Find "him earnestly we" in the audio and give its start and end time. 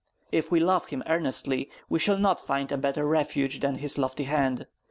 0.87-1.99